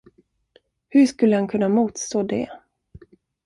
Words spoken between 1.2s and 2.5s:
han kunna motstå det.